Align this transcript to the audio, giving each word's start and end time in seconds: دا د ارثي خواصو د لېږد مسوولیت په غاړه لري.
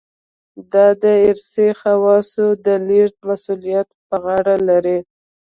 دا 0.71 0.87
د 1.01 1.03
ارثي 1.27 1.67
خواصو 1.79 2.45
د 2.65 2.67
لېږد 2.87 3.17
مسوولیت 3.29 3.89
په 4.07 4.15
غاړه 4.23 4.55
لري. 4.69 4.99